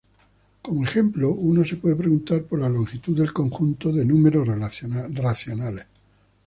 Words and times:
Como 0.63 0.83
ejemplo, 0.83 1.29
uno 1.31 1.63
se 1.63 1.75
puede 1.75 1.95
preguntar 1.95 2.41
por 2.45 2.57
la 2.57 2.67
longitud 2.69 3.15
del 3.15 3.31
conjunto 3.31 3.91
de 3.91 4.03
números 4.03 4.47
racionales. 5.13 5.85